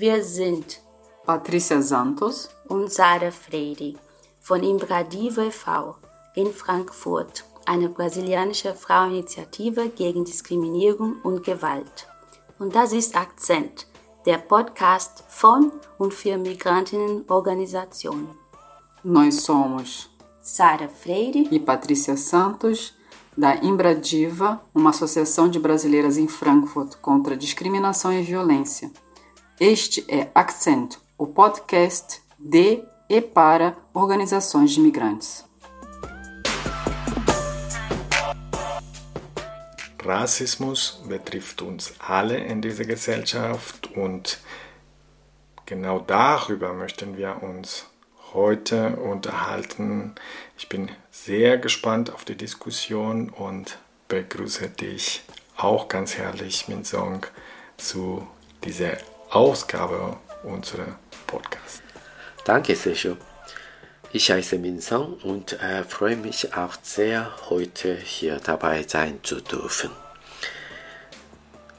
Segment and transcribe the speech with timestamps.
[0.00, 0.80] Wir sind
[1.26, 3.94] Patricia Santos und Sarah Freire
[4.38, 5.96] von Imbradivo e.V.
[6.36, 12.06] in Frankfurt, eine brasilianische Fraueninitiative gegen Diskriminierung und Gewalt.
[12.60, 13.88] Und das ist Akzent,
[14.24, 18.28] der Podcast von und für Migrantinnenorganisationen.
[19.02, 20.08] Nós somos
[20.40, 22.94] Sara Freire e Patrícia Santos,
[23.36, 28.92] da Imbradiva, uma associação de brasileiras em Frankfurt contra discriminação e violência.
[29.60, 32.80] Este é Accent, o podcast de
[33.10, 35.44] e para organizações de imigrantes.
[40.00, 44.38] Rassismus betrifft uns alle in dieser Gesellschaft und
[45.66, 47.86] genau darüber möchten wir uns
[48.32, 50.14] heute unterhalten.
[50.56, 55.22] Ich bin sehr gespannt auf die Diskussion und begrüße dich
[55.56, 57.26] auch ganz herzlich, mit Song,
[57.76, 58.24] zu
[58.62, 58.98] dieser
[59.30, 61.82] Ausgabe unserer Podcast.
[62.44, 63.16] Danke, Sergio.
[64.10, 69.90] Ich heiße Minsong und äh, freue mich auch sehr, heute hier dabei sein zu dürfen.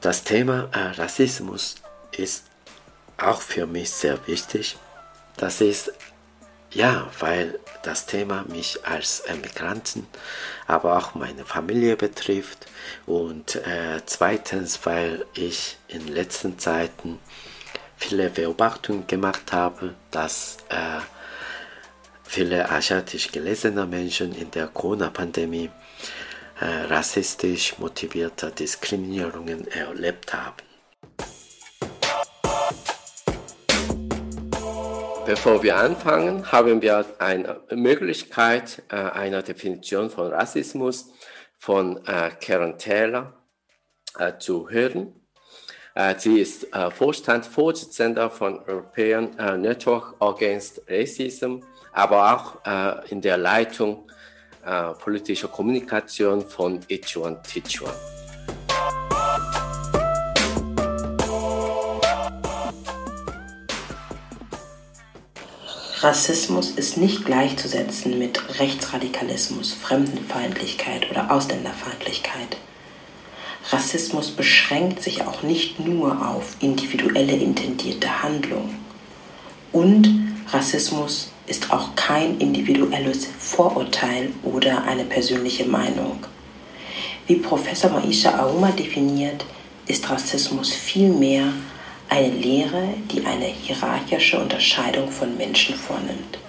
[0.01, 1.75] Das Thema äh, Rassismus
[2.15, 2.45] ist
[3.17, 4.77] auch für mich sehr wichtig.
[5.37, 5.91] Das ist
[6.71, 10.07] ja, weil das Thema mich als Migranten,
[10.67, 12.67] aber auch meine Familie betrifft.
[13.05, 17.19] Und äh, zweitens, weil ich in letzten Zeiten
[17.97, 21.01] viele Beobachtungen gemacht habe, dass äh,
[22.23, 25.69] viele asiatisch gelesene Menschen in der Corona-Pandemie
[26.59, 30.69] äh, rassistisch motivierte Diskriminierungen erlebt haben.
[35.25, 41.11] Bevor wir anfangen, haben wir eine Möglichkeit äh, einer Definition von Rassismus
[41.57, 43.33] von äh, Karen Taylor
[44.17, 45.13] äh, zu hören.
[45.93, 51.57] Äh, sie ist äh, Vorstandsvorsitzender von European äh, Network Against Racism,
[51.93, 54.09] aber auch äh, in der Leitung
[54.65, 57.93] äh, politischer Kommunikation von Ichuan Tichuan.
[66.01, 72.55] Rassismus ist nicht gleichzusetzen mit Rechtsradikalismus, Fremdenfeindlichkeit oder Ausländerfeindlichkeit.
[73.69, 78.75] Rassismus beschränkt sich auch nicht nur auf individuelle intendierte Handlung.
[79.73, 80.07] Und
[80.53, 86.25] Rassismus ist auch kein individuelles Vorurteil oder eine persönliche Meinung.
[87.27, 89.45] Wie Professor Maisha Auma definiert,
[89.85, 91.51] ist Rassismus vielmehr
[92.09, 96.39] eine Lehre, die eine hierarchische Unterscheidung von Menschen vornimmt.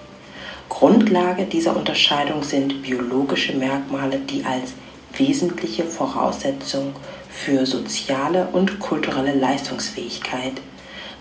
[0.69, 4.73] Grundlage dieser Unterscheidung sind biologische Merkmale, die als
[5.17, 6.95] wesentliche Voraussetzung
[7.29, 10.55] für soziale und kulturelle Leistungsfähigkeit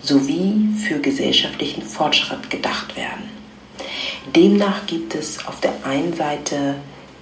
[0.02, 3.28] sowie für gesellschaftlichen Fortschritt gedacht werden.
[4.34, 6.76] Demnach gibt es auf der einen Seite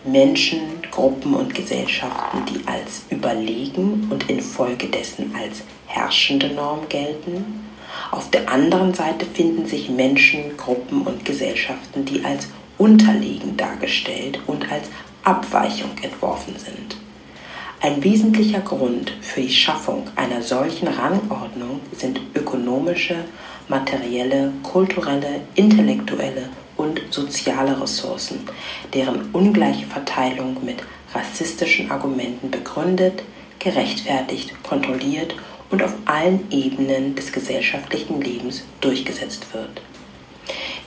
[0.05, 7.65] Menschen, Gruppen und Gesellschaften, die als überlegen und infolgedessen als herrschende Norm gelten.
[8.13, 14.71] Auf der anderen Seite finden sich Menschen, Gruppen und Gesellschaften, die als unterlegen dargestellt und
[14.71, 14.89] als
[15.25, 16.97] Abweichung entworfen sind.
[17.81, 23.17] Ein wesentlicher Grund für die Schaffung einer solchen Rangordnung sind ökonomische,
[23.69, 28.41] materielle, kulturelle, intellektuelle und soziale Ressourcen,
[28.95, 30.79] deren ungleiche Verteilung mit
[31.15, 33.23] rassistischen Argumenten begründet,
[33.59, 35.35] gerechtfertigt, kontrolliert
[35.71, 39.83] und auf allen Ebenen des gesellschaftlichen Lebens durchgesetzt wird.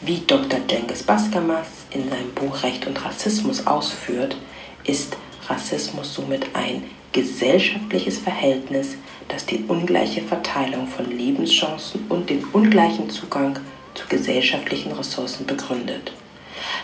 [0.01, 0.59] Wie Dr.
[0.67, 4.35] Cengiz Baskamas in seinem Buch Recht und Rassismus ausführt,
[4.83, 5.15] ist
[5.47, 8.95] Rassismus somit ein gesellschaftliches Verhältnis,
[9.27, 13.59] das die ungleiche Verteilung von Lebenschancen und den ungleichen Zugang
[13.93, 16.13] zu gesellschaftlichen Ressourcen begründet.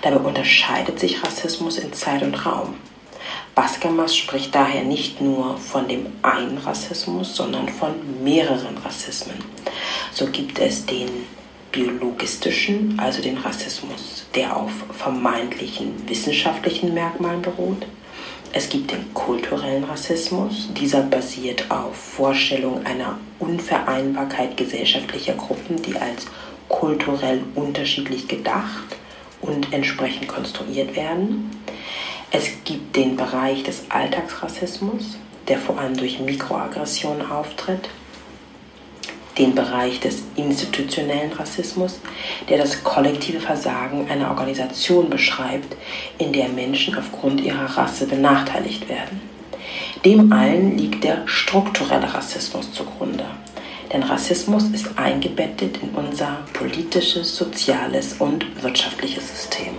[0.02, 2.76] Dabei unterscheidet sich Rassismus in Zeit und Raum.
[3.58, 7.90] Baskamas spricht daher nicht nur von dem einen Rassismus, sondern von
[8.24, 9.38] mehreren Rassismen.
[10.14, 11.10] So gibt es den
[11.72, 17.88] biologistischen, also den Rassismus, der auf vermeintlichen wissenschaftlichen Merkmalen beruht.
[18.54, 20.70] Es gibt den kulturellen Rassismus.
[20.80, 26.28] Dieser basiert auf Vorstellungen einer Unvereinbarkeit gesellschaftlicher Gruppen, die als
[26.68, 28.98] kulturell unterschiedlich gedacht
[29.42, 31.50] und entsprechend konstruiert werden.
[32.30, 37.90] Es gibt den Bereich des Alltagsrassismus, der vor allem durch Mikroaggressionen auftritt.
[39.38, 42.00] Den Bereich des institutionellen Rassismus,
[42.50, 45.76] der das kollektive Versagen einer Organisation beschreibt,
[46.18, 49.22] in der Menschen aufgrund ihrer Rasse benachteiligt werden.
[50.04, 53.26] Dem allen liegt der strukturelle Rassismus zugrunde,
[53.94, 59.76] Denn Rassismus ist eingebettet in unser politisches, soziales und wirtschaftliches System.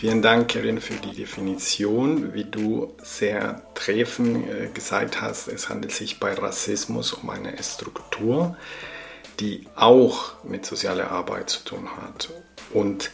[0.00, 2.32] Vielen Dank, Karin, für die Definition.
[2.32, 8.56] Wie du sehr treffend äh, gesagt hast, es handelt sich bei Rassismus um eine Struktur,
[9.40, 12.30] die auch mit sozialer Arbeit zu tun hat.
[12.72, 13.10] Und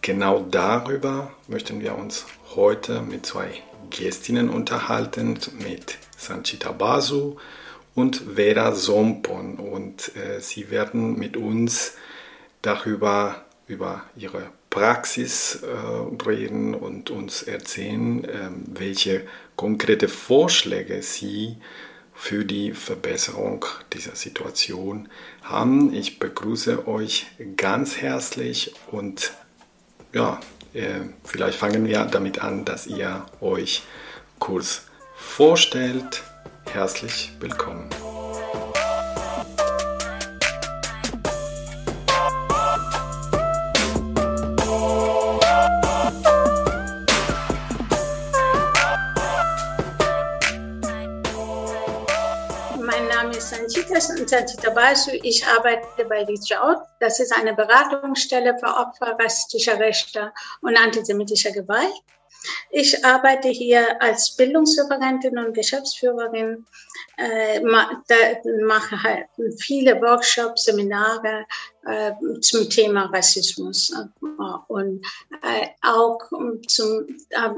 [0.00, 2.26] genau darüber möchten wir uns
[2.56, 7.36] heute mit zwei Gästinnen unterhalten, mit Sanchita Basu
[7.94, 9.54] und Vera Sompon.
[9.54, 11.96] Und äh, sie werden mit uns
[12.60, 19.22] darüber, über ihre Praxis äh, reden und uns erzählen, äh, welche
[19.54, 21.58] konkrete Vorschläge Sie
[22.12, 25.08] für die Verbesserung dieser Situation
[25.42, 25.94] haben.
[25.94, 27.26] Ich begrüße euch
[27.56, 29.32] ganz herzlich und
[30.12, 30.40] ja,
[30.72, 33.82] äh, vielleicht fangen wir damit an, dass ihr euch
[34.40, 36.24] kurz vorstellt.
[36.72, 37.88] Herzlich willkommen.
[54.34, 55.12] Sanchita Basu.
[55.22, 56.78] Ich arbeite bei Reach Out.
[56.98, 61.94] Das ist eine Beratungsstelle für Opfer rassistischer Rechte und antisemitischer Gewalt.
[62.70, 66.66] Ich arbeite hier als Bildungsreferentin und Geschäftsführerin,
[67.16, 69.26] äh, mache halt
[69.58, 71.46] viele Workshops, Seminare
[71.86, 73.92] äh, zum Thema Rassismus
[74.68, 75.06] und
[75.42, 76.18] äh, auch
[76.66, 77.50] zum, äh,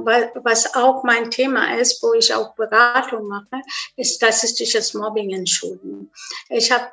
[0.42, 3.62] was auch mein Thema ist, wo ich auch Beratung mache,
[3.96, 6.10] ist rassistisches Mobbing in Schulen.
[6.48, 6.90] Ich habe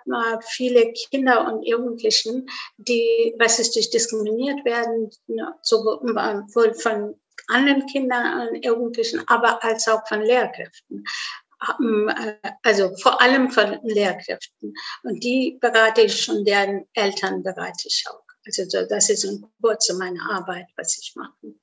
[0.47, 2.47] viele Kinder und Jugendlichen,
[2.77, 5.09] die rassistisch diskriminiert werden,
[5.61, 7.15] sowohl von
[7.47, 11.05] anderen Kindern und Jugendlichen, aber als auch von Lehrkräften.
[11.79, 14.73] Ähm, äh, also vor allem von Lehrkräften.
[15.03, 18.23] Und die berate ich und deren Eltern berate ich auch.
[18.45, 21.55] Also das ist ein kurz meine Arbeit, was ich mache.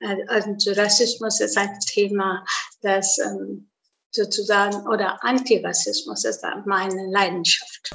[0.00, 2.44] Äh, also Rassismus ist ein Thema,
[2.82, 3.70] das ähm,
[4.10, 7.94] sozusagen, oder Antirassismus ist meine Leidenschaft.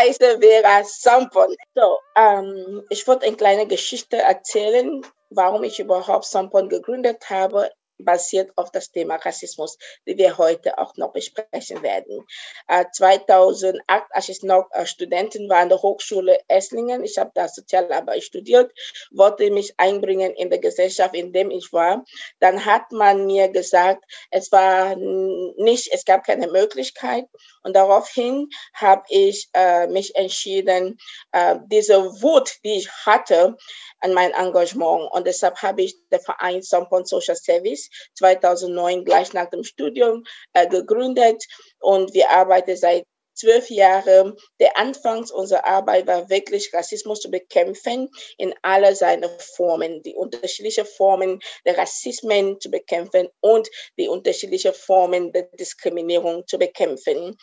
[0.00, 1.54] Heiße Vera Sampon.
[1.74, 7.70] So, ähm, ich wollte eine kleine Geschichte erzählen, warum ich überhaupt Sampon gegründet habe
[8.04, 12.26] basiert auf das Thema Rassismus, die wir heute auch noch besprechen werden.
[12.68, 13.80] Äh, 2008,
[14.10, 18.72] als ich noch äh, Studentin war an der Hochschule Esslingen, ich habe da Sozialarbeit studiert,
[19.10, 22.04] wollte mich einbringen in der Gesellschaft, in dem ich war.
[22.38, 27.26] Dann hat man mir gesagt, es war nicht, es gab keine Möglichkeit.
[27.62, 30.98] Und daraufhin habe ich äh, mich entschieden,
[31.32, 33.56] äh, diese Wut, die ich hatte,
[34.00, 35.10] an mein Engagement.
[35.12, 40.68] Und deshalb habe ich den Verein Sampon Social Service 2009 gleich nach dem Studium äh,
[40.68, 41.44] gegründet.
[41.78, 43.04] Und wir arbeiten seit
[43.40, 44.36] zwölf Jahren.
[44.60, 50.84] Der Anfangs unserer Arbeit war wirklich Rassismus zu bekämpfen in aller seiner Formen, die unterschiedlichen
[50.84, 53.68] Formen der Rassismen zu bekämpfen und
[53.98, 57.36] die unterschiedlichen Formen der Diskriminierung zu bekämpfen.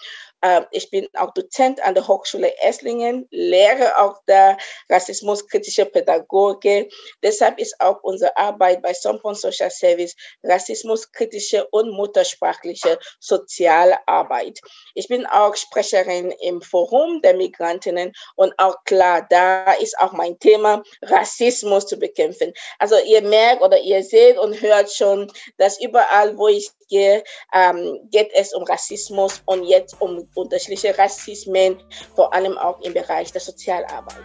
[0.43, 4.57] Ähm, ich bin auch Dozent an der Hochschule Esslingen, lehre auch da
[4.89, 6.93] rassismuskritische Pädagogik.
[7.23, 14.59] Deshalb ist auch unsere Arbeit bei Sompon Social Service rassismuskritische und muttersprachliche Sozialarbeit.
[14.93, 15.55] Ich bin auch
[15.87, 21.97] Sprecherin im Forum der Migrantinnen und auch klar, da ist auch mein Thema, Rassismus zu
[21.97, 22.53] bekämpfen.
[22.79, 27.99] Also ihr merkt oder ihr seht und hört schon, dass überall, wo ich gehe, ähm,
[28.11, 31.81] geht es um Rassismus und jetzt um unterschiedliche Rassismen,
[32.15, 34.23] vor allem auch im Bereich der Sozialarbeit.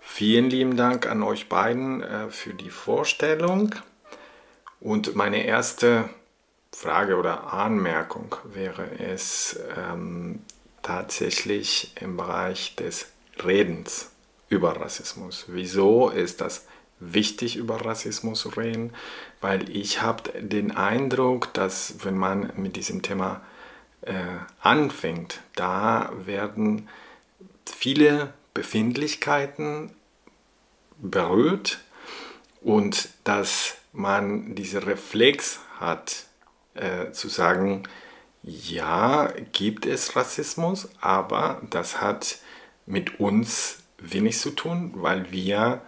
[0.00, 3.74] Vielen lieben Dank an euch beiden äh, für die Vorstellung.
[4.80, 6.10] Und meine erste
[6.72, 10.40] Frage oder Anmerkung wäre es ähm,
[10.82, 13.08] tatsächlich im Bereich des
[13.44, 14.10] Redens
[14.48, 15.46] über Rassismus.
[15.48, 16.66] Wieso ist das
[16.98, 18.92] wichtig, über Rassismus zu reden?
[19.40, 23.40] weil ich habe den Eindruck, dass wenn man mit diesem Thema
[24.02, 24.12] äh,
[24.60, 26.88] anfängt, da werden
[27.64, 29.92] viele Befindlichkeiten
[30.98, 31.80] berührt
[32.60, 36.26] und dass man diese Reflex hat,
[36.74, 37.84] äh, zu sagen,
[38.42, 42.38] ja, gibt es Rassismus, aber das hat
[42.86, 45.82] mit uns wenig zu tun, weil wir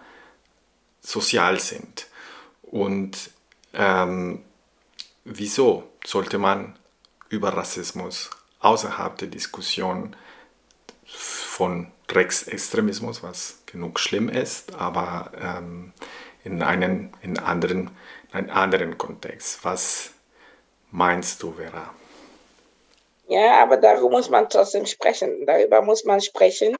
[1.01, 2.07] sozial sind.
[2.61, 3.31] Und
[3.73, 4.43] ähm,
[5.25, 6.77] wieso sollte man
[7.29, 10.15] über Rassismus außerhalb der Diskussion
[11.05, 15.93] von Rechtsextremismus, was genug schlimm ist, aber ähm,
[16.43, 17.89] in, einen, in, anderen,
[18.29, 19.63] in einen anderen Kontext.
[19.63, 20.12] Was
[20.93, 21.93] meinst du, Vera?
[23.27, 25.45] Ja, aber darüber muss man trotzdem sprechen.
[25.45, 26.75] Darüber muss man sprechen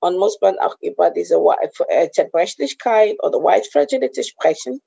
[0.00, 1.36] und muss man auch über diese
[1.88, 4.80] äh, Zerbrechlichkeit oder White Fragility sprechen.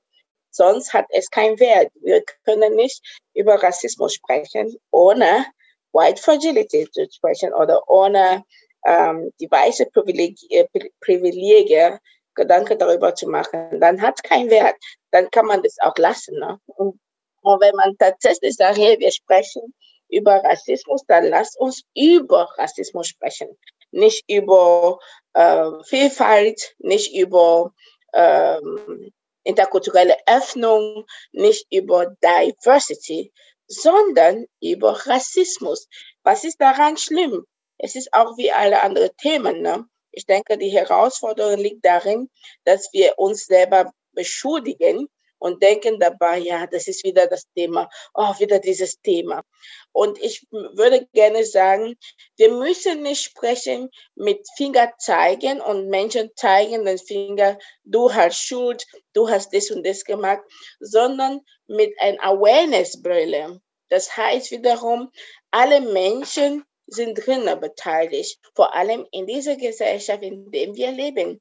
[0.52, 1.92] Sonst hat es keinen Wert.
[2.02, 3.02] Wir können nicht
[3.34, 5.46] über Rassismus sprechen, ohne
[5.94, 8.44] White Fragility zu sprechen oder ohne
[8.86, 10.66] ähm, die weiße Privilegie,
[11.02, 11.98] Privilegie
[12.36, 13.80] Gedanken darüber zu machen.
[13.80, 14.76] Dann hat es keinen Wert.
[15.12, 16.38] Dann kann man das auch lassen.
[16.38, 16.60] Ne?
[16.66, 17.00] Und,
[17.46, 19.74] und wenn man tatsächlich sagt, hey, wir sprechen
[20.10, 23.50] über Rassismus, dann lasst uns über Rassismus sprechen.
[23.92, 25.00] Nicht über
[25.34, 27.72] äh, Vielfalt, nicht über
[28.14, 29.12] ähm,
[29.44, 33.32] interkulturelle Öffnung, nicht über Diversity,
[33.68, 35.88] sondern über Rassismus.
[36.24, 37.46] Was ist daran schlimm?
[37.78, 39.62] Es ist auch wie alle anderen Themen.
[39.62, 39.86] Ne?
[40.12, 42.30] Ich denke, die Herausforderung liegt darin,
[42.64, 45.10] dass wir uns selber beschuldigen
[45.46, 49.44] und denken dabei, ja, das ist wieder das Thema, oh, wieder dieses Thema.
[49.92, 51.96] Und ich würde gerne sagen,
[52.36, 58.88] wir müssen nicht sprechen mit Finger zeigen und Menschen zeigen den Finger, du hast Schuld,
[59.14, 60.42] du hast das und das gemacht,
[60.80, 63.62] sondern mit einer Awareness-Brille.
[63.90, 65.12] Das heißt wiederum,
[65.52, 71.40] alle Menschen sind drinnen beteiligt, vor allem in dieser Gesellschaft, in der wir leben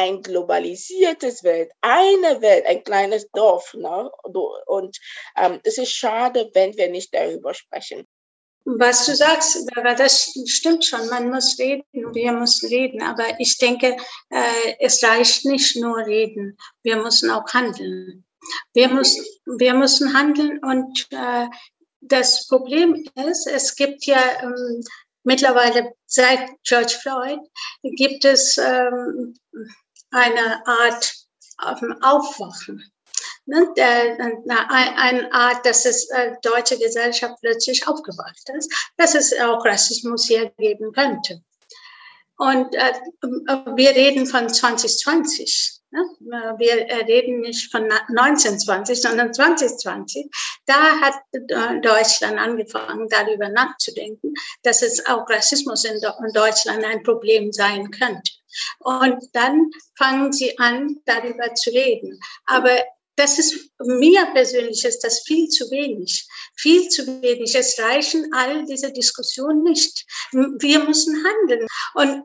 [0.00, 3.74] ein globalisiertes Welt, eine Welt, ein kleines Dorf.
[3.74, 4.10] Ne?
[4.66, 4.98] Und
[5.36, 8.06] ähm, es ist schade, wenn wir nicht darüber sprechen.
[8.64, 9.66] Was du sagst,
[9.96, 11.08] das stimmt schon.
[11.08, 13.02] Man muss reden, wir müssen reden.
[13.02, 13.96] Aber ich denke,
[14.30, 16.56] äh, es reicht nicht nur reden.
[16.82, 18.24] Wir müssen auch handeln.
[18.72, 21.46] Wir müssen, wir müssen handeln und äh,
[22.00, 24.82] das Problem ist, es gibt ja ähm,
[25.24, 27.40] mittlerweile seit George Floyd
[27.82, 29.34] gibt es ähm,
[30.10, 31.14] eine Art
[31.66, 32.90] ähm, Aufwachen.
[33.46, 33.72] Ne?
[33.76, 40.50] Eine Art, dass es äh, deutsche Gesellschaft plötzlich aufgewacht ist, dass es auch Rassismus hier
[40.58, 41.42] geben könnte.
[42.36, 42.94] Und äh,
[43.76, 45.80] wir reden von 2020.
[45.90, 46.00] Ne?
[46.58, 50.30] Wir reden nicht von 1920, sondern 2020.
[50.64, 56.00] Da hat äh, Deutschland angefangen, darüber nachzudenken, dass es auch Rassismus in
[56.32, 58.39] Deutschland ein Problem sein könnte.
[58.80, 62.20] Und dann fangen sie an, darüber zu reden.
[62.46, 62.76] Aber
[63.20, 66.26] das ist mir persönlich ist das viel zu wenig.
[66.56, 67.54] Viel zu wenig.
[67.54, 70.06] Es reichen all diese Diskussionen nicht.
[70.32, 71.66] Wir müssen handeln.
[71.94, 72.24] Und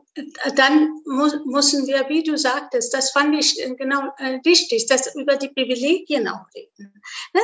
[0.56, 5.36] dann mu müssen wir, wie du sagtest, das fand ich genau äh, richtig, dass über
[5.36, 7.02] die Privilegien auch reden.
[7.34, 7.40] Ne,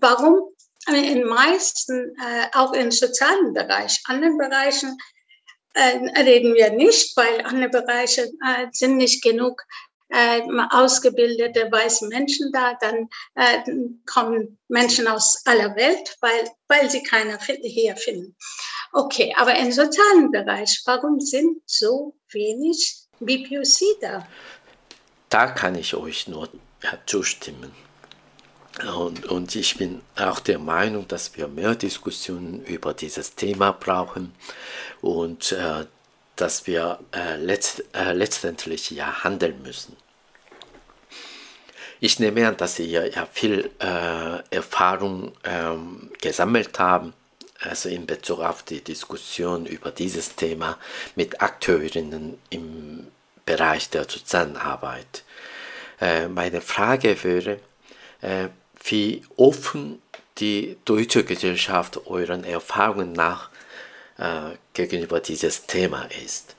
[0.00, 0.54] warum
[0.88, 4.96] in meisten, äh, auch im sozialen Bereich, anderen Bereichen,
[5.74, 9.62] äh, reden wir nicht, weil andere Bereiche äh, sind nicht genug
[10.10, 13.58] äh, ausgebildete weiße Menschen da, dann äh,
[14.06, 18.36] kommen Menschen aus aller Welt, weil, weil sie keiner hier finden.
[18.92, 24.26] Okay, aber im sozialen Bereich, warum sind so wenig BPOC da?
[25.28, 26.48] Da kann ich euch nur
[27.06, 27.72] zustimmen.
[28.96, 34.34] Und, und ich bin auch der Meinung, dass wir mehr Diskussionen über dieses Thema brauchen
[35.02, 35.84] und äh,
[36.36, 39.96] dass wir äh, letzt, äh, letztendlich ja handeln müssen.
[42.02, 47.12] Ich nehme an, dass Sie ja viel äh, Erfahrung ähm, gesammelt haben,
[47.60, 50.78] also in Bezug auf die Diskussion über dieses Thema
[51.14, 53.08] mit Akteurinnen im
[53.44, 55.24] Bereich der Zusammenarbeit.
[56.00, 57.60] Äh, meine Frage wäre,
[58.22, 58.48] äh,
[58.84, 60.00] wie offen
[60.38, 63.50] die deutsche Gesellschaft euren Erfahrungen nach
[64.18, 66.56] äh, gegenüber dieses Thema ist.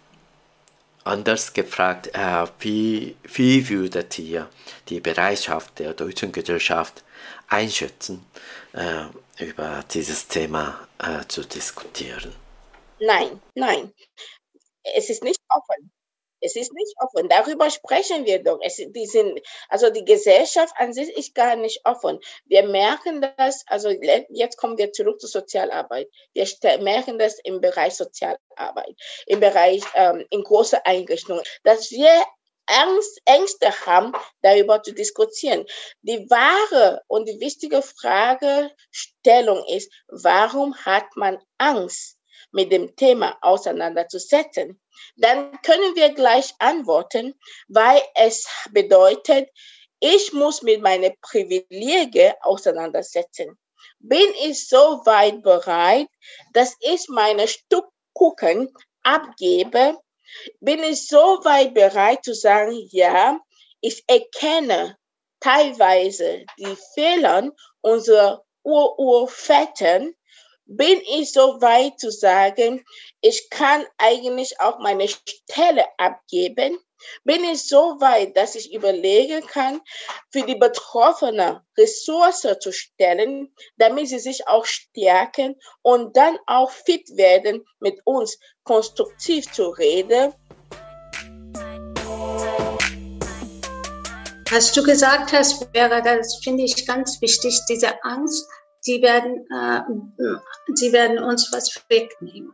[1.03, 4.49] Anders gefragt, äh, wie, wie würdet ihr
[4.87, 7.03] die Bereitschaft der deutschen Gesellschaft
[7.47, 8.25] einschätzen,
[8.73, 9.05] äh,
[9.43, 12.35] über dieses Thema äh, zu diskutieren?
[12.99, 13.91] Nein, nein.
[14.95, 15.91] Es ist nicht offen.
[16.41, 17.29] Es ist nicht offen.
[17.29, 18.59] Darüber sprechen wir doch.
[18.61, 22.19] Es, die sind, also die Gesellschaft an sich ist gar nicht offen.
[22.45, 23.89] Wir merken das, also
[24.29, 26.09] jetzt kommen wir zurück zur Sozialarbeit.
[26.33, 26.47] Wir
[26.79, 28.95] merken das im Bereich Sozialarbeit,
[29.27, 32.09] im Bereich, ähm, in große Einrichtungen, dass wir
[32.67, 35.65] Angst, Ängste haben, darüber zu diskutieren.
[36.01, 42.17] Die wahre und die wichtige Fragestellung ist, warum hat man Angst,
[42.51, 44.79] mit dem Thema auseinanderzusetzen?
[45.15, 47.35] dann können wir gleich antworten,
[47.67, 49.49] weil es bedeutet,
[49.99, 53.57] ich muss mit meinen Privilegien auseinandersetzen.
[53.99, 56.07] bin ich so weit bereit,
[56.53, 57.85] dass ich meine Stück
[59.03, 59.97] abgebe,
[60.59, 63.39] bin ich so weit bereit zu sagen, ja,
[63.79, 64.97] ich erkenne
[65.39, 70.13] teilweise die Fehler unserer Ururvätern,
[70.77, 72.85] bin ich so weit zu sagen,
[73.19, 76.79] ich kann eigentlich auch meine Stelle abgeben,
[77.25, 79.81] bin ich so weit, dass ich überlegen kann,
[80.31, 87.17] für die Betroffenen Ressourcen zu stellen, damit sie sich auch stärken und dann auch fit
[87.17, 90.33] werden, mit uns konstruktiv zu reden.
[94.49, 98.47] Was du gesagt hast, wäre, das finde ich ganz wichtig, diese Angst,
[98.81, 99.81] sie werden, äh,
[100.75, 102.53] sie werden uns was wegnehmen.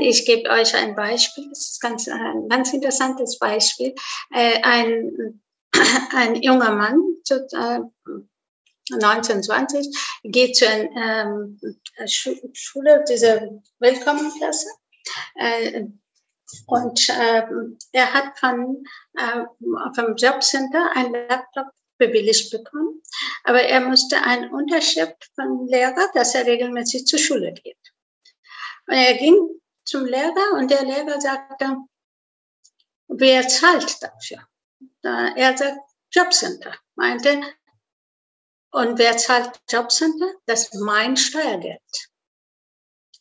[0.00, 3.94] Ich gebe euch ein Beispiel, das ist ganz, ein ganz interessantes Beispiel.
[4.32, 5.42] Äh, ein,
[6.14, 7.80] ein junger Mann, äh,
[8.92, 9.88] 1920,
[10.22, 11.60] geht zur ähm,
[12.06, 14.68] Schule, diese Willkommenklasse.
[15.34, 15.86] Äh,
[16.66, 17.42] und äh,
[17.92, 19.42] er hat von, äh,
[19.94, 21.66] vom Jobcenter ein Laptop
[21.98, 23.02] bewilligt bekommen.
[23.44, 27.78] Aber er musste eine Unterschrift vom Lehrer, dass er regelmäßig zur Schule geht.
[28.86, 31.76] Und er ging zum Lehrer und der Lehrer sagte,
[33.08, 34.46] wer zahlt dafür?
[35.02, 35.78] Er sagt,
[36.12, 37.42] Jobcenter, meinte,
[38.70, 40.32] und wer zahlt Jobcenter?
[40.46, 41.80] Das ist mein Steuergeld.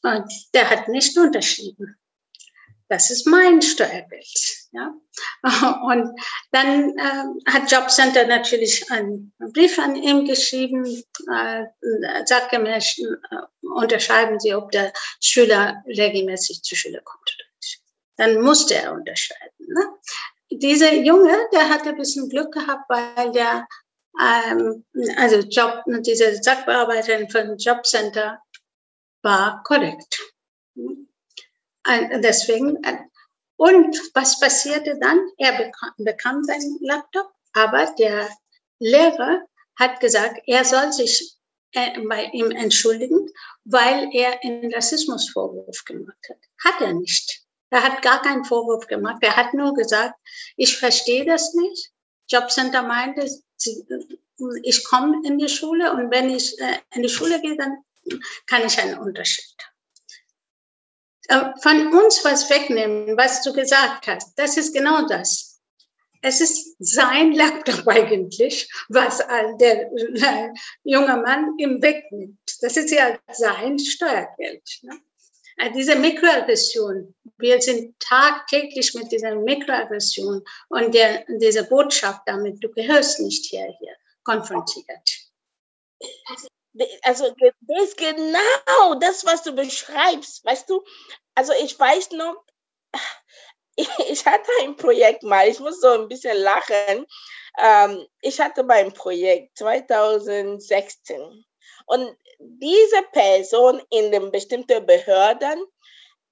[0.01, 1.97] Und der hat nicht unterschrieben
[2.87, 4.64] das ist mein Steuergeld.
[4.75, 4.93] Ja?
[5.83, 6.19] Und
[6.51, 10.85] dann äh, hat Jobcenter natürlich einen Brief an ihn geschrieben,
[11.31, 11.63] äh,
[12.25, 14.91] sattgemäß äh, unterschreiben Sie, ob der
[15.21, 17.81] Schüler regelmäßig zur Schule kommt oder nicht.
[18.17, 19.55] Dann musste er unterschreiben.
[19.59, 19.87] Ne?
[20.51, 23.67] Dieser Junge, der hatte ein bisschen Glück gehabt, weil der
[24.21, 24.85] ähm,
[25.17, 28.39] also Job, diese Sachbearbeiterin von Jobcenter
[29.21, 30.21] war korrekt.
[31.85, 32.97] Deswegen, äh,
[33.57, 35.19] und was passierte dann?
[35.37, 38.29] Er bekam, bekam seinen Laptop, aber der
[38.79, 39.41] Lehrer
[39.77, 41.35] hat gesagt, er soll sich
[41.71, 43.29] äh, bei ihm entschuldigen,
[43.63, 46.37] weil er einen Rassismusvorwurf gemacht hat.
[46.63, 47.41] Hat er nicht.
[47.69, 49.17] Er hat gar keinen Vorwurf gemacht.
[49.21, 50.15] Er hat nur gesagt,
[50.55, 51.91] ich verstehe das nicht.
[52.29, 53.27] Jobcenter meinte,
[54.63, 57.77] ich komme in die Schule und wenn ich äh, in die Schule gehe, dann
[58.47, 59.55] kann ich einen Unterschied
[61.27, 64.37] von uns was wegnehmen, was du gesagt hast.
[64.37, 65.59] Das ist genau das.
[66.21, 69.19] Es ist sein Laptop eigentlich, was
[69.59, 70.49] der äh,
[70.83, 72.39] junge Mann ihm wegnimmt.
[72.61, 74.63] Das ist ja sein Steuergeld.
[74.81, 74.99] Ne?
[75.57, 82.69] Äh, diese Mikroaggression, wir sind tagtäglich mit dieser Mikroaggression und der, dieser Botschaft damit, du
[82.69, 85.25] gehörst nicht hierher, konfrontiert
[87.03, 90.83] also das ist genau das, was du beschreibst, weißt du?
[91.35, 92.35] Also ich weiß noch,
[94.07, 97.05] ich hatte ein Projekt mal, ich muss so ein bisschen lachen.
[97.57, 101.45] Ähm, ich hatte mein Projekt 2016
[101.87, 105.63] und diese Person in den bestimmten Behörden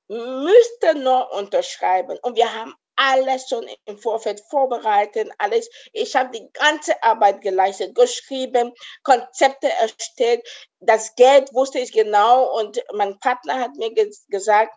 [0.07, 5.69] müsste nur unterschreiben und wir haben alles schon im Vorfeld vorbereitet, alles.
[5.93, 10.47] Ich habe die ganze Arbeit geleistet, geschrieben, Konzepte erstellt.
[10.79, 13.93] Das Geld wusste ich genau und mein Partner hat mir
[14.27, 14.73] gesagt,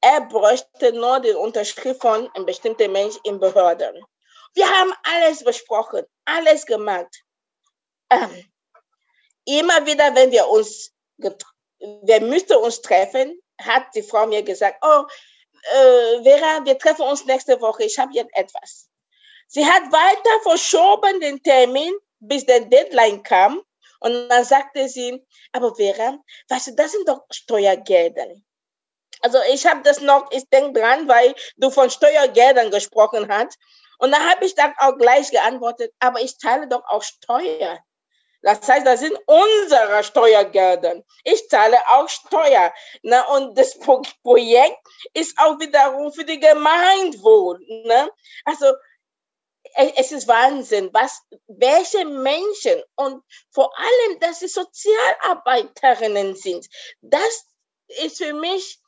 [0.00, 4.04] er bräuchte nur die Unterschrift von einem bestimmten Mensch in Behörden.
[4.54, 7.22] Wir haben alles besprochen, alles gemacht.
[8.10, 8.52] Ähm,
[9.44, 10.92] immer wieder, wenn wir uns,
[11.78, 15.04] wir müssten uns treffen, hat die Frau mir gesagt, oh,
[15.62, 18.88] äh, Vera, wir treffen uns nächste Woche, ich habe jetzt etwas.
[19.46, 23.62] Sie hat weiter verschoben den Termin, bis der Deadline kam.
[24.00, 28.28] Und dann sagte sie, aber Vera, weißt du, das sind doch Steuergelder.
[29.20, 33.58] Also ich habe das noch, ich denke dran, weil du von Steuergeldern gesprochen hast.
[33.98, 37.78] Und dann habe ich dann auch gleich geantwortet, aber ich zahle doch auch Steuer.
[38.42, 41.02] Das heißt, das sind unsere Steuergelder.
[41.24, 42.72] Ich zahle auch Steuer.
[43.02, 43.24] Ne?
[43.28, 44.78] Und das Projekt
[45.14, 47.60] ist auch wiederum für die Gemeinwohl.
[47.84, 48.10] Ne?
[48.44, 48.72] Also
[49.96, 56.66] es ist Wahnsinn, was, welche Menschen und vor allem, dass sie Sozialarbeiterinnen sind.
[57.00, 57.46] Das
[57.86, 58.80] ist für mich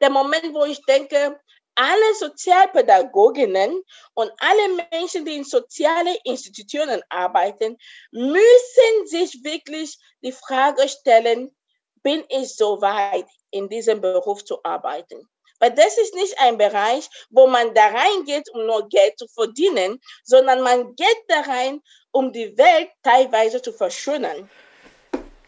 [0.00, 1.40] der Moment, wo ich denke,
[1.74, 3.82] alle Sozialpädagoginnen
[4.14, 7.78] und alle Menschen, die in sozialen Institutionen arbeiten,
[8.10, 11.54] müssen sich wirklich die Frage stellen,
[12.02, 15.28] bin ich so weit, in diesem Beruf zu arbeiten?
[15.60, 20.00] Weil das ist nicht ein Bereich, wo man da reingeht, um nur Geld zu verdienen,
[20.24, 21.80] sondern man geht da rein,
[22.10, 24.50] um die Welt teilweise zu verschönern.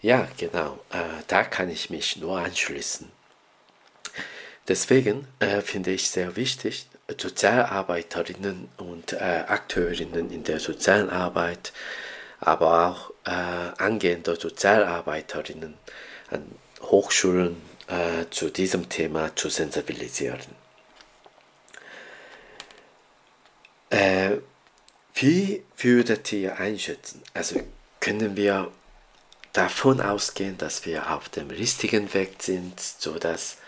[0.01, 0.79] Ja, genau.
[0.93, 3.11] Äh, da kann ich mich nur anschließen.
[4.69, 11.73] Deswegen äh, finde ich sehr wichtig, Sozialarbeiterinnen und äh, Akteurinnen in der sozialen Arbeit,
[12.41, 13.31] aber auch äh,
[13.83, 15.75] angehende Sozialarbeiterinnen
[16.31, 16.47] an
[16.81, 17.57] Hochschulen
[17.89, 20.41] äh, zu diesem Thema zu sensibilisieren.
[23.91, 24.39] Äh,
[25.15, 27.23] wie würdet ihr einschätzen?
[27.35, 27.61] Also
[28.01, 28.71] können wir
[29.53, 33.59] davon ausgehen, dass wir auf dem richtigen Weg sind, sodass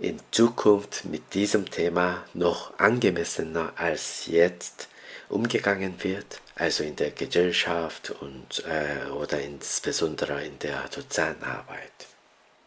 [0.00, 4.88] in Zukunft mit diesem Thema noch angemessener als jetzt
[5.28, 11.92] umgegangen wird, also in der Gesellschaft und äh, oder insbesondere in der sozialen Arbeit.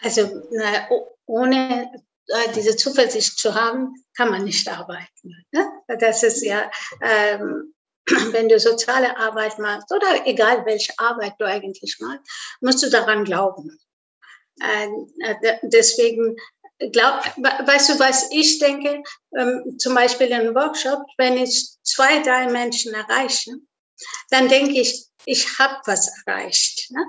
[0.02, 0.88] Also na,
[1.26, 1.92] ohne
[2.28, 5.46] äh, diese Zuversicht zu haben, kann man nicht arbeiten.
[5.52, 5.72] Ne?
[6.00, 6.70] Das ist ja,
[7.02, 7.74] ähm,
[8.32, 12.22] wenn du soziale Arbeit machst oder egal welche Arbeit du eigentlich machst,
[12.62, 13.80] musst du daran glauben.
[14.60, 14.88] Äh,
[15.64, 16.38] deswegen
[16.92, 17.24] glaub,
[17.68, 19.04] weißt du, was ich denke?
[19.38, 23.52] Ähm, zum Beispiel in einem Workshop, wenn ich zwei, drei Menschen erreiche,
[24.30, 26.92] dann denke ich, ich habe was erreicht.
[26.92, 27.06] Ne?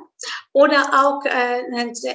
[0.52, 1.62] Oder auch äh,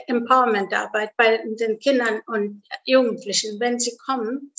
[0.08, 4.54] Empowerment-Arbeit bei den Kindern und Jugendlichen, wenn sie kommen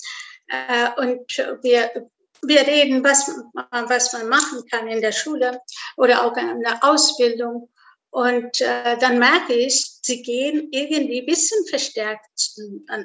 [0.49, 2.09] äh, und wir,
[2.43, 3.31] wir reden, was,
[3.71, 5.61] was man machen kann in der Schule
[5.97, 7.71] oder auch in der Ausbildung
[8.11, 12.27] und äh, dann merke ich, sie gehen irgendwie ein bisschen verstärkt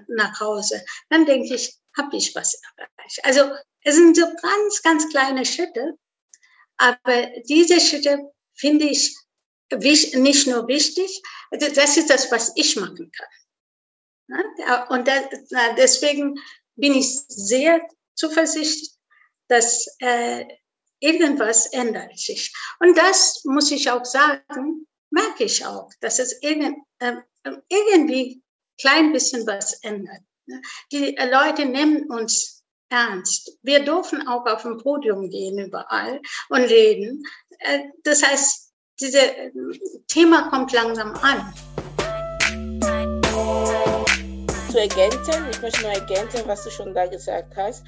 [0.07, 0.83] nach Hause.
[1.09, 3.19] Dann denke ich, habe ich was erreicht.
[3.23, 5.97] Also es sind so ganz, ganz kleine Schritte.
[6.77, 9.15] Aber diese Schritte finde ich
[9.71, 13.27] nicht nur wichtig, also das ist das, was ich machen kann.
[14.89, 15.07] Und
[15.77, 16.39] deswegen
[16.75, 18.91] bin ich sehr zuversichtlich,
[19.47, 20.45] dass äh,
[20.99, 22.51] irgendwas ändert sich.
[22.79, 27.15] Und das muss ich auch sagen, merke ich auch, dass es irgend, äh,
[27.69, 28.43] irgendwie
[28.79, 30.21] klein bisschen was ändert.
[30.45, 30.61] Ne?
[30.91, 33.57] Die äh, Leute nehmen uns ernst.
[33.63, 37.23] Wir dürfen auch auf dem Podium gehen überall und reden.
[37.59, 39.51] Äh, das heißt, dieses äh,
[40.07, 41.53] Thema kommt langsam an.
[44.69, 47.85] Zu ergänzen, ich möchte nur ergänzen, was du schon da gesagt hast.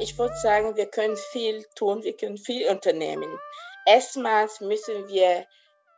[0.00, 3.38] Ich würde sagen, wir können viel tun, wir können viel unternehmen.
[3.86, 5.46] Erstmals müssen wir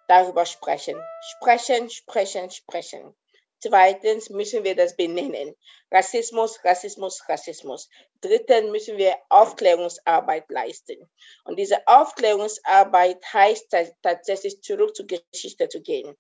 [0.09, 1.01] darüber sprechen.
[1.21, 3.15] Sprechen, sprechen, sprechen.
[3.59, 5.57] Zweitens müssen wir das benennen.
[5.91, 7.89] Rassismus, Rassismus, Rassismus.
[8.21, 11.09] Drittens müssen wir Aufklärungsarbeit leisten.
[11.45, 16.17] Und diese Aufklärungsarbeit heißt tatsächlich zurück zur Geschichte zu gehen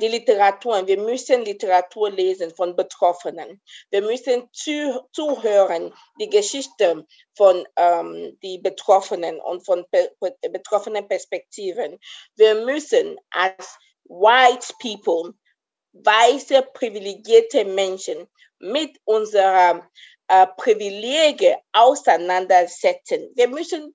[0.00, 0.86] die Literatur.
[0.86, 3.60] Wir müssen Literatur lesen von Betroffenen.
[3.90, 7.06] Wir müssen zu, zuhören, die Geschichte
[7.36, 10.10] von ähm, die Betroffenen und von pe
[10.50, 11.98] betroffenen Perspektiven.
[12.36, 15.34] Wir müssen als White People,
[15.92, 18.26] weiße, privilegierte Menschen
[18.58, 19.88] mit unserer
[20.28, 23.30] äh, Privilegien auseinandersetzen.
[23.34, 23.94] Wir müssen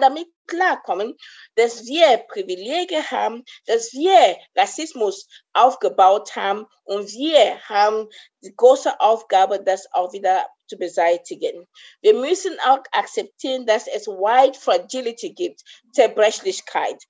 [0.00, 1.16] damit klarkommen,
[1.56, 8.08] dass wir Privilegien haben, dass wir Rassismus aufgebaut haben und wir haben
[8.42, 11.66] die große Aufgabe, das auch wieder zu beseitigen.
[12.00, 17.02] Wir müssen auch akzeptieren, dass es White Fragility gibt, Zerbrechlichkeit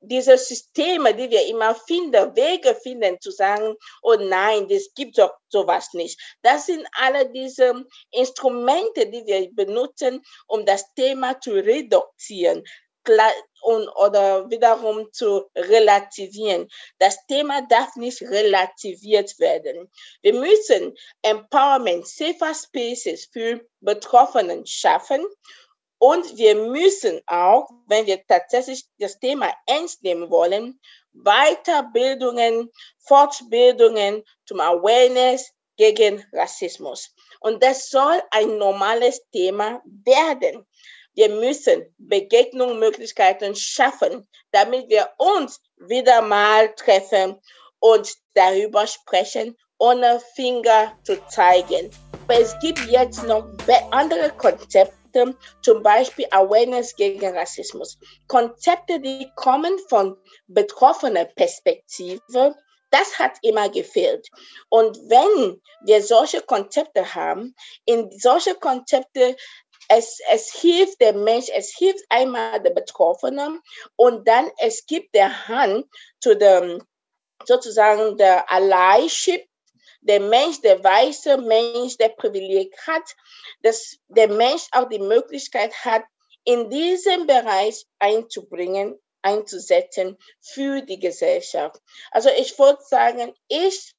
[0.00, 5.32] diese Systeme, die wir immer finden, Wege finden, zu sagen, oh nein, das gibt doch
[5.48, 6.18] sowas nicht.
[6.42, 12.64] Das sind alle diese Instrumente, die wir benutzen, um das Thema zu reduzieren
[13.62, 16.68] und, oder wiederum zu relativieren.
[16.98, 19.90] Das Thema darf nicht relativiert werden.
[20.22, 25.24] Wir müssen Empowerment, Safer Spaces für Betroffenen schaffen
[26.00, 30.80] und wir müssen auch, wenn wir tatsächlich das Thema ernst nehmen wollen,
[31.12, 37.14] Weiterbildungen, Fortbildungen zum Awareness gegen Rassismus.
[37.40, 40.66] Und das soll ein normales Thema werden.
[41.12, 47.38] Wir müssen Begegnungsmöglichkeiten schaffen, damit wir uns wieder mal treffen
[47.78, 51.90] und darüber sprechen, ohne Finger zu zeigen.
[52.24, 53.44] Aber es gibt jetzt noch
[53.90, 57.98] andere Konzepte, Konzepte, zum Beispiel Awareness gegen Rassismus.
[58.26, 62.54] Konzepte, die kommen von betroffener Perspektive,
[62.90, 64.28] das hat immer gefehlt.
[64.68, 69.36] Und wenn wir solche Konzepte haben, in solche Konzepte
[69.88, 73.60] es, es hilft der Mensch, es hilft einmal der Betroffenen
[73.96, 75.86] und dann es gibt der Hand
[76.20, 76.82] zu dem
[77.44, 79.49] sozusagen der Allyship
[80.00, 83.14] der Mensch, der weiße Mensch, der Privileg hat,
[83.62, 86.04] dass der Mensch auch die Möglichkeit hat,
[86.44, 91.80] in diesem Bereich einzubringen einzusetzen für die Gesellschaft.
[92.10, 93.94] Also ich würde sagen, ich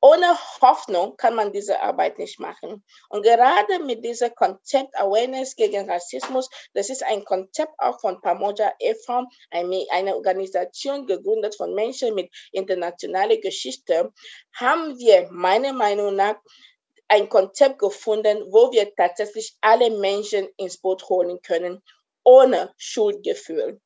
[0.00, 2.84] ohne Hoffnung kann man diese Arbeit nicht machen.
[3.08, 8.72] Und gerade mit diesem Konzept Awareness gegen Rassismus, das ist ein Konzept auch von Pamoja
[8.78, 14.12] e.V., eine Organisation gegründet von Menschen mit internationaler Geschichte,
[14.54, 16.36] haben wir meiner Meinung nach
[17.08, 21.82] ein Konzept gefunden, wo wir tatsächlich alle Menschen ins Boot holen können,
[22.24, 23.80] ohne Schuldgefühl.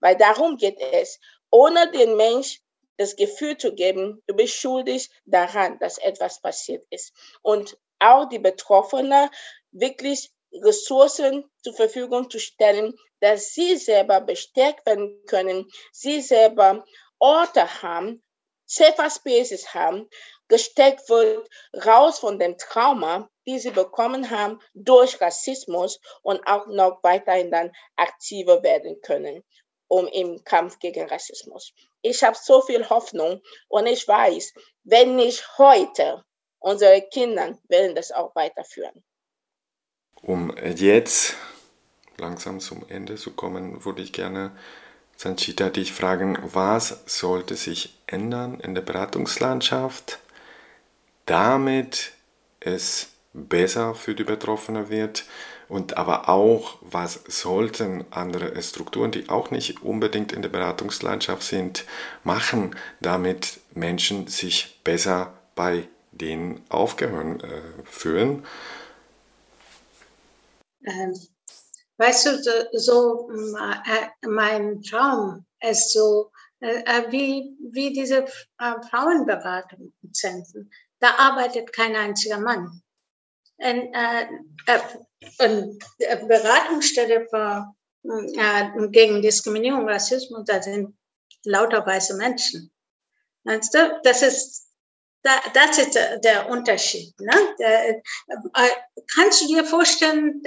[0.00, 1.18] Weil darum geht es.
[1.50, 2.60] Ohne den Mensch
[2.96, 7.12] das Gefühl zu geben, du bist schuldig daran, dass etwas passiert ist.
[7.42, 9.30] Und auch die Betroffenen
[9.70, 16.84] wirklich Ressourcen zur Verfügung zu stellen, dass sie selber bestärkt werden können, sie selber
[17.18, 18.22] Orte haben,
[18.66, 20.08] Safer Spaces haben,
[20.48, 21.48] gesteckt wird,
[21.84, 27.72] raus von dem Trauma, die sie bekommen haben durch Rassismus und auch noch weiterhin dann
[27.96, 29.42] aktiver werden können
[29.88, 31.72] um im Kampf gegen Rassismus.
[32.08, 36.24] Ich habe so viel Hoffnung und ich weiß, wenn nicht heute,
[36.60, 39.02] unsere Kinder werden das auch weiterführen.
[40.22, 41.34] Um jetzt
[42.16, 44.56] langsam zum Ende zu kommen, würde ich gerne
[45.16, 50.20] Sanchita dich fragen, was sollte sich ändern in der Beratungslandschaft,
[51.24, 52.12] damit
[52.60, 55.24] es besser für die Betroffenen wird
[55.68, 61.84] und aber auch, was sollten andere Strukturen, die auch nicht unbedingt in der Beratungslandschaft sind,
[62.24, 68.46] machen, damit Menschen sich besser bei denen aufgehören äh, fühlen?
[70.84, 71.14] Ähm,
[71.96, 78.26] weißt du, so, äh, mein Traum ist so, äh, äh wie, wie diese
[78.58, 80.70] Frauenberatungszentren.
[81.00, 82.82] Da arbeitet kein einziger Mann.
[83.58, 84.26] Und, äh,
[84.66, 84.80] äh
[85.38, 85.76] eine
[86.26, 90.96] Beratungsstelle für, äh, gegen Diskriminierung, Rassismus, da sind
[91.44, 92.70] lauter weiße Menschen.
[93.44, 94.66] Das ist,
[95.54, 97.18] das ist der Unterschied.
[97.20, 97.32] Ne?
[97.58, 97.94] Äh,
[99.14, 100.42] kannst du dir vorstellen,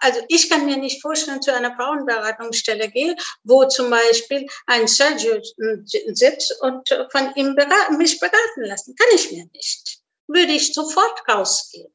[0.00, 5.40] also ich kann mir nicht vorstellen, zu einer Frauenberatungsstelle gehe, wo zum Beispiel ein Sergio
[5.84, 7.54] sitzt und von ihm
[7.96, 8.94] mich beraten lassen.
[8.96, 10.00] Kann ich mir nicht.
[10.26, 11.92] Würde ich sofort rausgehen.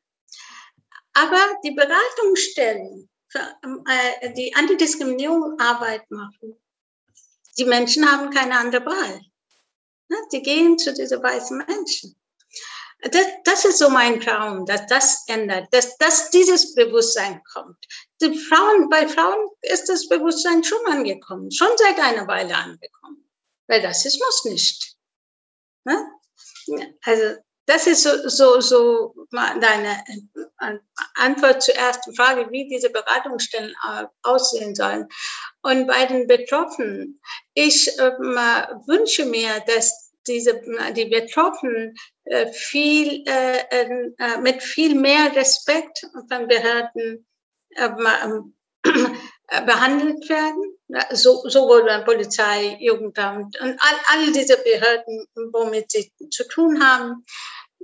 [1.13, 3.09] Aber die Beratungsstellen,
[3.63, 6.55] ähm, äh, die Antidiskriminierung Arbeit machen,
[7.57, 9.21] die Menschen haben keine andere Wahl.
[10.31, 12.15] Die gehen zu diesen weißen Menschen.
[13.01, 17.77] Das, das ist so mein Traum, dass das ändert, dass, dass dieses Bewusstsein kommt.
[18.21, 23.29] Die Frauen, bei Frauen ist das Bewusstsein schon angekommen, schon seit einer Weile angekommen.
[23.67, 24.97] Weil Rassismus nicht.
[27.03, 27.37] Also
[27.69, 30.03] das ist so, so, so deine
[30.59, 30.77] äh,
[31.13, 35.07] Antwort zur ersten Frage, wie diese Beratungsstellen äh, aussehen sollen.
[35.61, 37.21] Und bei den Betroffenen,
[37.53, 38.11] ich äh,
[38.87, 40.59] wünsche mir, dass diese,
[40.95, 41.93] die Betroffenen
[42.25, 47.27] äh, viel, äh, äh, mit viel mehr Respekt von Behörden
[47.77, 48.55] ähm,
[49.65, 50.77] behandelt werden,
[51.11, 57.25] so, sowohl bei Polizei, Jugendamt und all, all diese Behörden, womit sie zu tun haben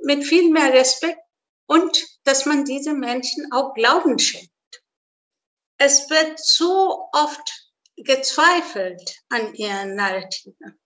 [0.05, 1.19] mit viel mehr Respekt
[1.67, 4.51] und dass man diese Menschen auch Glauben schenkt.
[5.77, 10.79] Es wird so oft gezweifelt an ihren Narrativen.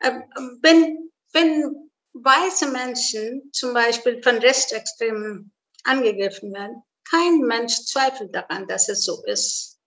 [0.00, 0.22] Ähm,
[0.62, 5.52] wenn, wenn weiße Menschen zum Beispiel von Rechtsextremen
[5.84, 9.78] angegriffen werden, kein Mensch zweifelt daran, dass es so ist.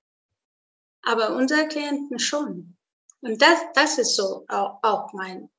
[1.04, 2.78] Aber unsere Klienten schon.
[3.22, 5.50] Und das, das ist so auch, auch mein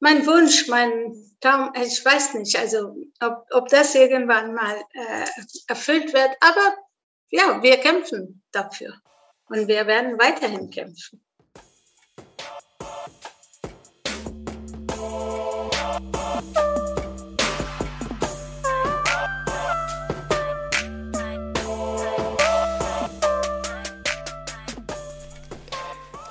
[0.00, 5.26] mein Wunsch, mein Traum, ich weiß nicht, also ob, ob das irgendwann mal äh,
[5.68, 6.76] erfüllt wird, aber
[7.28, 8.94] ja, wir kämpfen dafür
[9.48, 11.25] und wir werden weiterhin kämpfen.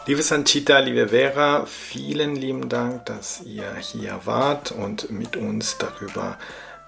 [0.08, 6.38] Liebe Sanchita, liebe Vera, vielen lieben Dank, dass ihr hier wart und mit uns darüber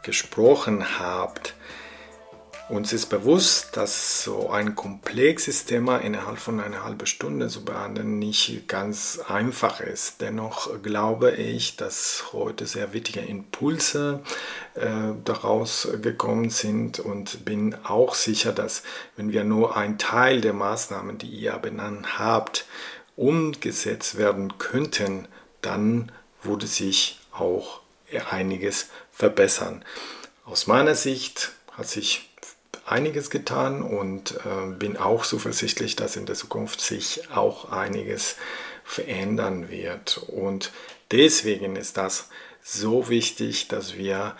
[0.03, 1.55] gesprochen habt.
[2.69, 8.19] Uns ist bewusst, dass so ein komplexes Thema innerhalb von einer halben Stunde zu behandeln
[8.19, 10.19] nicht ganz einfach ist.
[10.19, 14.19] Dennoch glaube ich, dass heute sehr wichtige Impulse
[14.75, 18.83] äh, daraus gekommen sind und bin auch sicher, dass
[19.15, 22.65] wenn wir nur einen Teil der Maßnahmen, die ihr benannt habt,
[23.17, 25.27] umgesetzt werden könnten,
[25.61, 27.81] dann würde sich auch
[28.31, 29.83] einiges verbessern.
[30.45, 32.29] Aus meiner Sicht hat sich
[32.85, 38.37] einiges getan und äh, bin auch zuversichtlich, dass in der Zukunft sich auch einiges
[38.85, 40.17] verändern wird.
[40.27, 40.71] Und
[41.11, 42.29] deswegen ist das
[42.63, 44.35] so wichtig, dass wir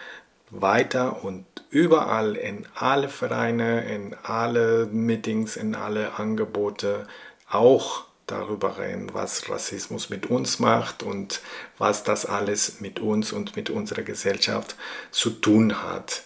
[0.50, 7.06] weiter und überall in alle Vereine, in alle Meetings, in alle Angebote
[7.50, 11.42] auch darüber reden, was Rassismus mit uns macht und
[11.78, 14.76] was das alles mit uns und mit unserer Gesellschaft
[15.12, 16.24] zu tun hat.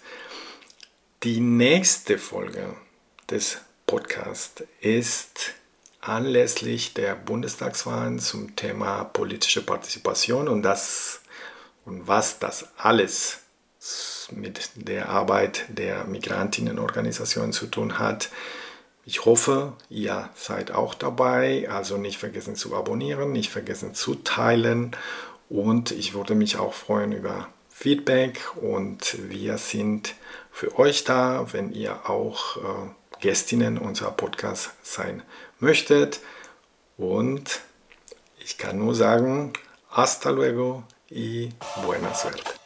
[1.24, 2.76] Die nächste Folge
[3.30, 5.54] des Podcasts ist
[6.02, 11.22] anlässlich der Bundestagswahlen zum Thema politische Partizipation und das
[11.86, 13.40] und was das alles
[14.32, 18.30] mit der Arbeit der Migrantinnenorganisation zu tun hat.
[19.06, 21.70] Ich hoffe, ihr seid auch dabei.
[21.70, 24.96] Also nicht vergessen zu abonnieren, nicht vergessen zu teilen.
[25.50, 28.40] Und ich würde mich auch freuen über Feedback.
[28.56, 30.16] Und wir sind
[30.52, 35.24] für euch da, wenn ihr auch äh, Gästinnen unserer Podcast sein
[35.60, 36.20] möchtet.
[36.98, 37.62] Und
[38.44, 39.54] ich kann nur sagen,
[39.90, 41.50] hasta luego y
[41.84, 42.61] buena suerte.